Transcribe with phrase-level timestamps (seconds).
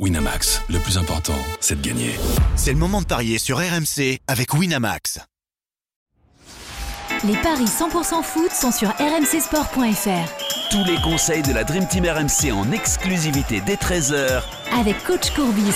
[0.00, 2.16] Winamax, le plus important, c'est de gagner.
[2.56, 5.20] C'est le moment de parier sur RMC avec Winamax.
[7.22, 10.70] Les paris 100% foot sont sur rmcsport.fr.
[10.72, 14.42] Tous les conseils de la Dream Team RMC en exclusivité dès 13h
[14.76, 15.72] Avec coach Courbis.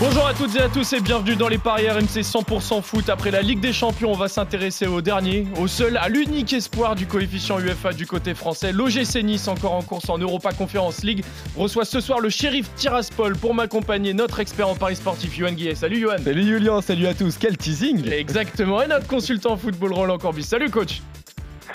[0.00, 3.08] Bonjour à toutes et à tous et bienvenue dans les paris RMC 100% foot.
[3.08, 6.96] Après la Ligue des Champions, on va s'intéresser au dernier, au seul, à l'unique espoir
[6.96, 8.72] du coefficient UFA du côté français.
[8.72, 11.24] L'OGC Nice, encore en course en Europa Conference League,
[11.56, 15.76] reçoit ce soir le shérif Tiraspol pour m'accompagner, notre expert en paris sportif, Yohan Guillet.
[15.76, 16.18] Salut Yohan.
[16.24, 17.38] Salut Julien, salut à tous.
[17.38, 18.82] Quel teasing Exactement.
[18.82, 20.42] Et notre consultant football Roland Corbis.
[20.42, 21.02] Salut coach.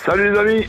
[0.04, 0.66] Salut les amis.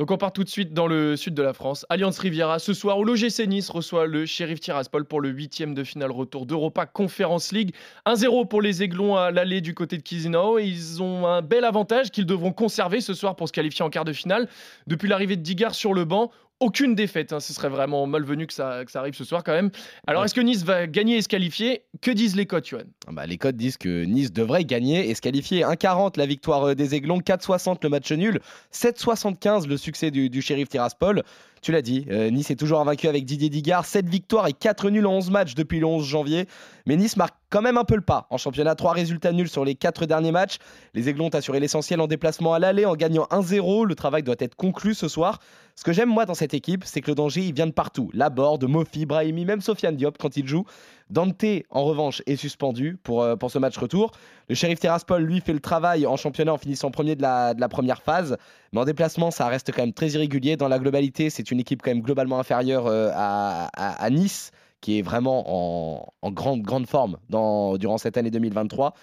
[0.00, 1.84] Donc on part tout de suite dans le sud de la France.
[1.90, 5.84] Alliance Riviera, ce soir où l'OGC Nice reçoit le Sheriff Tiraspol pour le huitième de
[5.84, 7.74] finale retour d'Europa Conference League.
[8.06, 10.58] 1-0 pour les Aiglons à l'aller du côté de Chisinau.
[10.58, 13.90] Et ils ont un bel avantage qu'ils devront conserver ce soir pour se qualifier en
[13.90, 14.48] quart de finale.
[14.86, 16.30] Depuis l'arrivée de Digard sur le banc,
[16.60, 17.32] aucune défaite.
[17.32, 17.40] Hein.
[17.40, 19.70] Ce serait vraiment malvenu que ça, que ça arrive ce soir quand même.
[20.06, 21.82] Alors, est-ce que Nice va gagner et se qualifier?
[22.00, 22.82] Que disent les codes, Johan?
[23.06, 25.62] Ah bah, Les codes disent que Nice devrait gagner et se qualifier.
[25.62, 28.40] 1,40 la victoire euh, des Aiglons, 4,60 le match nul,
[28.72, 31.22] 7,75 le succès du, du shérif Tiraspol.
[31.62, 33.84] Tu l'as dit, euh, Nice est toujours invaincu avec Didier Digard.
[33.84, 36.46] 7 victoires et 4 nuls en 11 matchs depuis le 11 janvier.
[36.86, 38.26] Mais Nice marque quand même un peu le pas.
[38.30, 40.56] En championnat, 3 résultats nuls sur les 4 derniers matchs.
[40.94, 43.86] Les Aiglons ont assuré l'essentiel en déplacement à l'aller en gagnant 1-0.
[43.86, 45.38] Le travail doit être conclu ce soir.
[45.76, 48.10] Ce que j'aime moi dans cette équipe, c'est que le danger il vient de partout.
[48.14, 50.64] Laborde, Mofi, Brahimi, même Sofiane Diop quand il joue.
[51.10, 54.12] Dante, en revanche, est suspendu pour, euh, pour ce match retour.
[54.48, 57.60] Le shérif Terraspol, lui, fait le travail en championnat en finissant premier de la, de
[57.60, 58.36] la première phase.
[58.72, 60.56] Mais en déplacement, ça reste quand même très irrégulier.
[60.56, 64.98] Dans la globalité, c'est une équipe quand même globalement inférieure euh, à, à, Nice, qui
[64.98, 68.94] est vraiment en, en grande, grande forme dans, durant cette année 2023.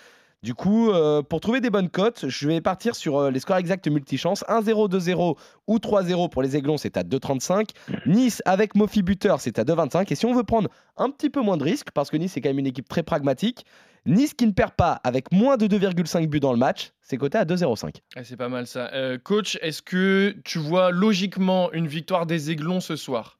[0.43, 3.57] Du coup, euh, pour trouver des bonnes cotes, je vais partir sur euh, les scores
[3.57, 4.45] exacts multichance.
[4.47, 5.35] 1-0, 2-0
[5.65, 7.69] ou 3-0 pour les Aiglons, c'est à 2,35.
[8.05, 10.11] Nice avec Mofi buteur, c'est à 2,25.
[10.11, 12.41] Et si on veut prendre un petit peu moins de risques, parce que Nice est
[12.41, 13.65] quand même une équipe très pragmatique,
[14.05, 17.39] Nice qui ne perd pas avec moins de 2,5 buts dans le match, c'est coté
[17.39, 17.95] à 2,05.
[18.21, 18.91] c'est pas mal ça.
[18.93, 23.39] Euh, coach, est-ce que tu vois logiquement une victoire des Aiglons ce soir?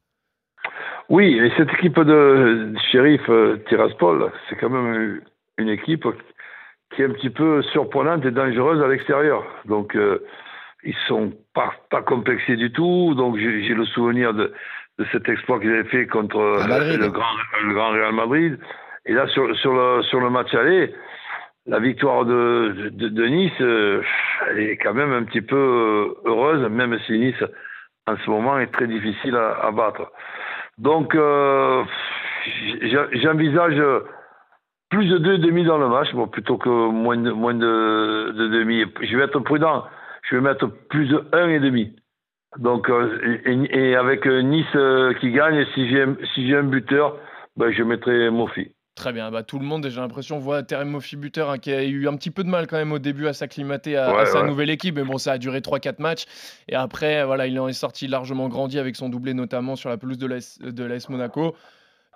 [1.10, 3.22] Oui, et cette équipe de shérif
[3.70, 5.22] Tiraspol, c'est quand même
[5.58, 6.06] une équipe
[6.92, 9.44] qui est un petit peu surprenante et dangereuse à l'extérieur.
[9.66, 10.24] Donc, euh,
[10.84, 13.14] ils sont pas, pas complexés du tout.
[13.16, 14.54] Donc, j'ai le souvenir de,
[15.00, 17.26] de cet exploit qu'ils avaient fait contre le grand,
[17.66, 18.58] le grand Real Madrid.
[19.06, 20.94] Et là, sur, sur, le, sur le match aller,
[21.66, 24.02] la victoire de, de, de, Nice, euh,
[24.50, 27.44] elle est quand même un petit peu euh, heureuse, même si Nice,
[28.06, 30.12] en ce moment, est très difficile à, à battre.
[30.78, 31.84] Donc, euh,
[33.14, 33.82] j'envisage
[34.90, 38.48] plus de deux demi dans le match, bon, plutôt que moins de, moins de, de
[38.48, 38.84] demi.
[39.02, 39.86] Je vais être prudent.
[40.30, 41.96] Je vais mettre plus de un et demi.
[42.58, 47.18] Donc, euh, et, avec Nice euh, qui gagne, si j'ai si un buteur,
[47.56, 48.72] ben, je mettrai Mofi.
[48.96, 51.84] Très bien, bah, tout le monde, j'ai l'impression, voit Terem Mofi buteur hein, qui a
[51.84, 54.72] eu un petit peu de mal quand même au début à s'acclimater à, sa nouvelle
[54.72, 56.26] équipe, mais bon, ça a duré 3-4 matchs.
[56.68, 59.98] Et après, voilà, il en est sorti largement grandi avec son doublé, notamment sur la
[59.98, 61.56] pelouse de l'AS Monaco.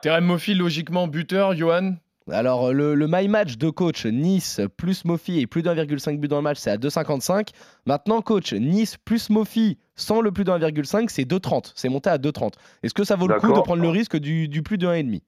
[0.01, 1.93] Terem Mofi, logiquement, buteur, Johan,
[2.29, 6.37] alors, le, le My Match de coach Nice plus Mofi et plus d'1,5 but dans
[6.37, 7.49] le match, c'est à 2,55.
[7.85, 11.71] Maintenant, coach Nice plus Mofi sans le plus de 1,5, c'est 2,30.
[11.75, 12.53] C'est monté à 2,30.
[12.83, 15.21] Est-ce que ça vaut le coup de prendre le risque du, du plus de 1,5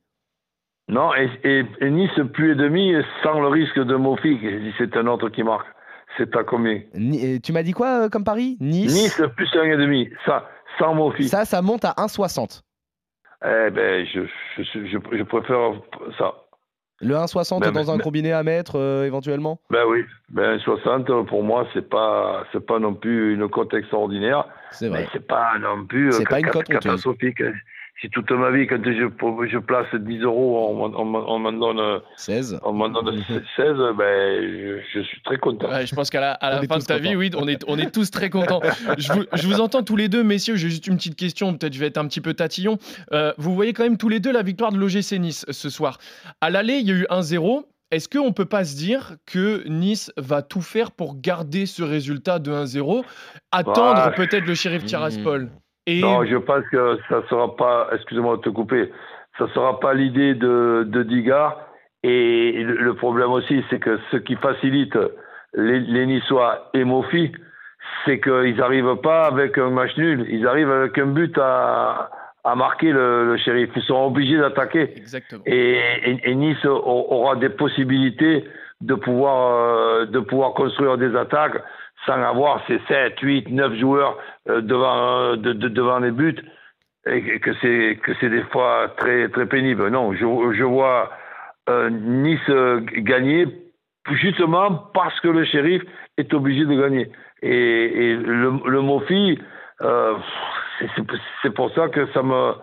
[0.89, 2.93] Non, et, Nice plus et demi
[3.23, 4.39] sans le risque de Mofi,
[4.77, 5.67] c'est un autre qui marque.
[6.17, 6.79] C'est à combien
[7.43, 8.55] Tu m'as dit quoi euh, comme pari?
[8.59, 11.27] Nice Nice plus 1,5, ça, sans Mofi.
[11.27, 12.61] Ça, ça monte à 1,60.
[13.45, 14.21] Eh ben, je,
[14.57, 15.73] je, je, je préfère
[16.17, 16.42] ça.
[17.03, 19.59] Le 1,60 ben, dans un combiné à mettre euh, éventuellement?
[19.69, 24.45] Ben oui, ben 1,60 pour moi c'est pas c'est pas non plus une cote extraordinaire.
[24.71, 25.01] C'est vrai.
[25.01, 27.41] Mais c'est pas non plus c'est pas une cote catastrophique.
[28.01, 28.91] Si toute ma vie, quand je,
[29.47, 30.67] je place 10 euros,
[30.97, 33.23] on, m'en donne 16, on m'en donne
[33.55, 33.67] 16
[33.97, 35.69] ben, je, suis très content.
[35.85, 37.91] je pense qu'à la, à la fin de ta vie, oui, on est, on est
[37.91, 38.61] tous très contents.
[38.97, 40.55] je, vous, je, vous, entends tous les deux, messieurs.
[40.55, 41.53] J'ai juste une petite question.
[41.53, 42.77] Peut-être je vais être un petit peu tatillon.
[43.13, 45.97] Euh, vous voyez quand même tous les deux la victoire de l'OGC Nice ce soir.
[46.41, 47.63] À l'aller, il y a eu 1-0.
[47.91, 51.83] Est-ce qu'on ne peut pas se dire que Nice va tout faire pour garder ce
[51.83, 53.03] résultat de 1-0
[53.51, 55.51] Attendre peut-être le shérif Tiraspol
[55.87, 58.91] non, je pense que ça sera pas, excusez-moi de te couper,
[59.37, 61.59] ça sera pas l'idée de, de Digard.
[62.03, 64.97] Et le problème aussi, c'est que ce qui facilite
[65.53, 67.31] les, les Niçois et Mofi,
[68.05, 72.09] c'est qu'ils n'arrivent pas avec un match nul, ils arrivent avec un but à,
[72.43, 73.69] à marquer le, le shérif.
[73.75, 74.93] Ils sont obligés d'attaquer.
[75.45, 78.45] Et, et, et, Nice aura des possibilités
[78.81, 81.61] de pouvoir, euh, de pouvoir construire des attaques
[82.05, 84.17] sans avoir ces 7, 8, 9 joueurs
[84.49, 86.35] euh, devant, euh, de, devant les buts.
[87.05, 89.89] et que c'est que c'est des fois très très pénible.
[89.89, 91.11] Non, je, vois
[91.69, 92.49] euh, Nice
[92.97, 93.47] gagner
[94.11, 95.81] justement parce que le shérif
[96.17, 97.11] est obligé de gagner.
[97.41, 99.37] Et, le, le Mofi,
[101.41, 102.53] c'est pour ça que ça me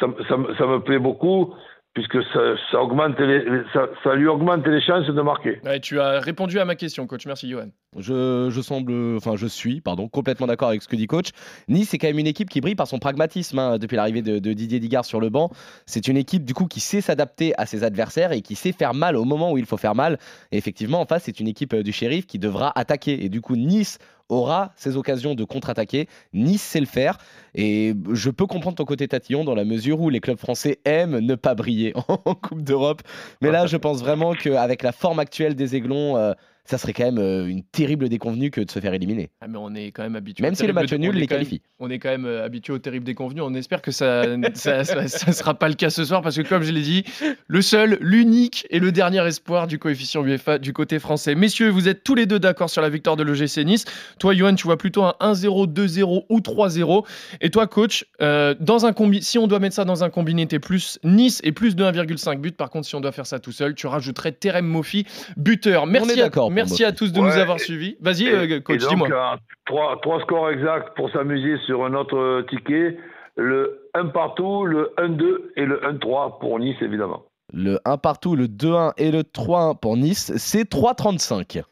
[0.00, 1.54] ça, ça, ça me plaît beaucoup
[1.94, 5.60] puisque ça, ça, augmente les, ça, ça, lui augmente les chances de marquer.
[5.64, 7.24] Ouais, tu as répondu à ma question, coach.
[7.24, 7.68] Merci, Johan.
[7.96, 11.28] Je, je semble, enfin, je suis, pardon, complètement d'accord avec ce que dit coach.
[11.68, 14.40] Nice, est quand même une équipe qui brille par son pragmatisme hein, depuis l'arrivée de,
[14.40, 15.50] de, Didier Digard sur le banc.
[15.86, 18.92] C'est une équipe, du coup, qui sait s'adapter à ses adversaires et qui sait faire
[18.92, 20.18] mal au moment où il faut faire mal.
[20.50, 23.24] Et effectivement, en face, c'est une équipe du shérif qui devra attaquer.
[23.24, 23.98] Et du coup, Nice
[24.28, 26.08] aura ses occasions de contre-attaquer.
[26.32, 27.18] Nice sait le faire.
[27.54, 31.18] Et je peux comprendre ton côté tatillon dans la mesure où les clubs français aiment
[31.18, 33.02] ne pas briller en Coupe d'Europe.
[33.40, 36.32] Mais là, je pense vraiment qu'avec la forme actuelle des Aiglons, euh,
[36.66, 39.28] ça serait quand même euh, une terrible déconvenue que de se faire éliminer.
[39.42, 40.42] Ah, mais on est quand même habitué.
[40.42, 41.60] Même si le match nul les qualifie.
[41.78, 43.42] Même, on est quand même euh, habitué au terrible déconvenu.
[43.42, 46.36] On espère que ça ne ça, ça, ça, sera pas le cas ce soir parce
[46.36, 47.04] que, comme je l'ai dit,
[47.46, 51.34] le seul, l'unique et le dernier espoir du coefficient UEFA du côté français.
[51.34, 53.84] Messieurs, vous êtes tous les deux d'accord sur la victoire de l'OGC Nice.
[54.18, 57.04] Toi, Johan, tu vois plutôt un 1-0, 2-0 ou 3-0.
[57.42, 60.46] Et toi, coach, euh, dans un combi, si on doit mettre ça dans un combiné,
[60.46, 62.56] t'es plus Nice et plus de 1,5 but.
[62.56, 65.04] Par contre, si on doit faire ça tout seul, tu rajouterais Terem Mofi,
[65.36, 65.86] buteur.
[65.86, 67.96] Merci à, merci à tous de ouais, nous avoir suivis.
[68.00, 69.08] Vas-y, euh, coach, dis-moi.
[69.10, 69.36] Euh,
[69.66, 72.96] trois, trois scores exacts pour s'amuser sur un autre ticket.
[73.36, 77.24] Le 1 partout, le 1-2 et le 1-3 pour Nice, évidemment.
[77.52, 81.62] Le 1 partout, le 2-1 et le 3-1 pour Nice, c'est 3-35.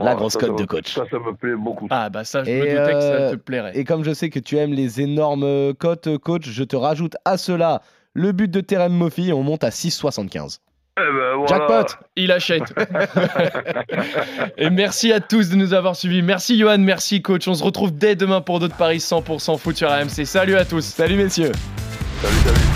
[0.00, 0.94] La oh, grosse cote de coach.
[0.94, 1.88] Ça, ça me plaît beaucoup.
[1.90, 3.76] Ah, bah ça, je et me doutais euh, que ça te plairait.
[3.76, 7.36] Et comme je sais que tu aimes les énormes cotes, coach, je te rajoute à
[7.36, 7.82] cela
[8.12, 9.32] le but de Terem Moffi.
[9.32, 10.60] On monte à 6,75.
[10.98, 11.46] Eh ben, voilà.
[11.46, 12.74] Jackpot, il achète.
[14.56, 16.22] et merci à tous de nous avoir suivis.
[16.22, 17.46] Merci Johan, merci coach.
[17.46, 20.24] On se retrouve dès demain pour d'autres paris 100% foot sur AMC.
[20.24, 20.84] Salut à tous.
[20.84, 21.52] Salut messieurs.
[22.22, 22.68] Salut, salut.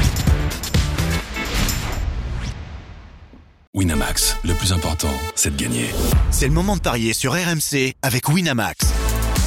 [3.74, 5.86] Winamax, le plus important, c'est de gagner.
[6.30, 9.01] C'est le moment de parier sur RMC avec Winamax.